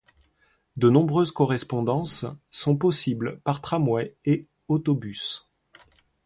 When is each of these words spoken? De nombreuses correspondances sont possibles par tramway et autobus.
De 0.77 0.89
nombreuses 0.89 1.29
correspondances 1.29 2.25
sont 2.49 2.75
possibles 2.75 3.39
par 3.43 3.61
tramway 3.61 4.15
et 4.25 4.47
autobus. 4.67 5.47